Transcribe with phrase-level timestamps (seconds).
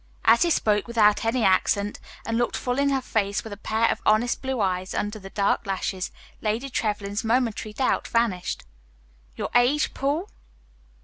[0.25, 3.87] As he spoke without any accent, and looked full in her face with a pair
[3.91, 6.09] of honest blue eyes under the dark lashes,
[6.41, 8.63] Lady Trevlyn's momentary doubt vanished.
[9.35, 10.27] "Your age, Paul?"